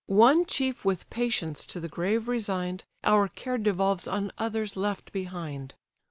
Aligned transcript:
One 0.07 0.45
chief 0.47 0.83
with 0.83 1.07
patience 1.11 1.63
to 1.67 1.79
the 1.79 1.87
grave 1.87 2.27
resign'd, 2.27 2.85
Our 3.03 3.27
care 3.27 3.59
devolves 3.59 4.07
on 4.07 4.31
others 4.35 4.75
left 4.75 5.11
behind. 5.11 5.75